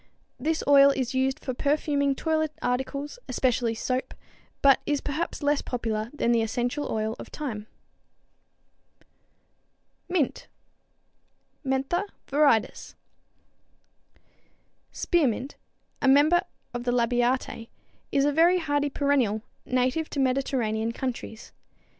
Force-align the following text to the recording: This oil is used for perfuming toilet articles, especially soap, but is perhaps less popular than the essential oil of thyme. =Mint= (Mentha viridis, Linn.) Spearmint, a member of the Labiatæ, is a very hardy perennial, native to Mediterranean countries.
This 0.39 0.63
oil 0.67 0.89
is 0.89 1.13
used 1.13 1.39
for 1.45 1.53
perfuming 1.53 2.15
toilet 2.15 2.53
articles, 2.59 3.19
especially 3.29 3.75
soap, 3.75 4.15
but 4.63 4.79
is 4.87 4.99
perhaps 4.99 5.43
less 5.43 5.61
popular 5.61 6.09
than 6.11 6.31
the 6.31 6.41
essential 6.41 6.91
oil 6.91 7.15
of 7.19 7.27
thyme. 7.27 7.67
=Mint= 10.09 10.47
(Mentha 11.63 12.05
viridis, 12.25 12.95
Linn.) 14.15 14.23
Spearmint, 14.91 15.55
a 16.01 16.07
member 16.07 16.41
of 16.73 16.83
the 16.83 16.91
Labiatæ, 16.91 17.67
is 18.11 18.25
a 18.25 18.31
very 18.31 18.57
hardy 18.57 18.89
perennial, 18.89 19.43
native 19.67 20.09
to 20.09 20.19
Mediterranean 20.19 20.93
countries. 20.93 21.51